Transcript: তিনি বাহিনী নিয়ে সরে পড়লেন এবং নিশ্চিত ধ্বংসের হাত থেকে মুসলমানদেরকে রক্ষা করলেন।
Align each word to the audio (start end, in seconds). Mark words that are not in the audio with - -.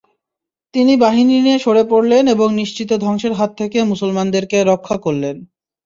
তিনি 0.73 0.93
বাহিনী 0.97 1.35
নিয়ে 1.37 1.59
সরে 1.59 1.83
পড়লেন 1.89 2.23
এবং 2.27 2.47
নিশ্চিত 2.55 2.89
ধ্বংসের 3.03 3.33
হাত 3.33 3.51
থেকে 3.57 3.77
মুসলমানদেরকে 3.91 4.57
রক্ষা 4.71 4.95
করলেন। 4.97 5.35